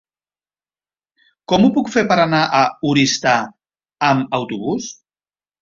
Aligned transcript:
Com 1.53 1.67
ho 1.67 1.69
puc 1.75 1.91
fer 1.97 2.03
per 2.13 2.17
anar 2.23 2.41
a 2.61 2.63
Oristà 2.93 3.37
amb 4.11 4.35
autobús? 4.39 4.93